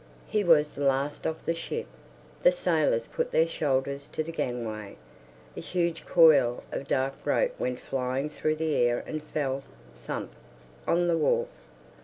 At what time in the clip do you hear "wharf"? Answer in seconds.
11.19-11.49